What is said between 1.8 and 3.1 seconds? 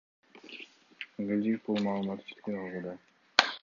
маалыматты четке кагууда.